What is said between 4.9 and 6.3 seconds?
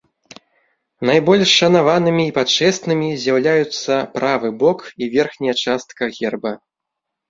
і верхняя частка